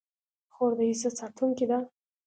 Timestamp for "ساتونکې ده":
1.19-1.79